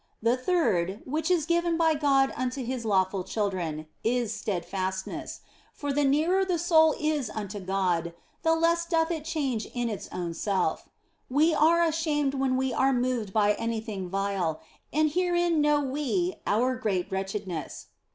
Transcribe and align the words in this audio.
The 0.19 0.35
third 0.35 1.03
(which 1.05 1.29
is 1.29 1.45
given 1.45 1.77
by 1.77 1.93
God 1.93 2.33
unto 2.35 2.63
His 2.65 2.85
lawful 2.85 3.23
children) 3.23 3.85
is 4.03 4.33
steadfastness; 4.33 5.41
for 5.73 5.93
the 5.93 6.03
nearer 6.03 6.43
the 6.43 6.57
soul 6.57 6.95
is 6.99 7.29
unto 7.29 7.59
God, 7.59 8.15
the 8.41 8.55
less 8.55 8.87
doth 8.87 9.11
it 9.11 9.23
change 9.25 9.67
in 9.75 9.91
OF 9.91 9.99
FOLIGNO 10.05 10.21
137 10.23 10.25
its 10.25 10.25
own 10.25 10.33
self. 10.33 10.89
We 11.29 11.53
are 11.53 11.83
ashamed 11.83 12.33
when 12.33 12.57
we 12.57 12.73
are 12.73 12.91
moved 12.91 13.31
by 13.31 13.53
anything 13.59 14.09
vile, 14.09 14.59
and 14.91 15.11
herein 15.11 15.61
know 15.61 15.81
we 15.83 16.33
our 16.47 16.75
great 16.77 17.11
wretchedness. 17.11 17.85